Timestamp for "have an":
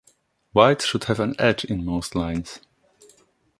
1.03-1.35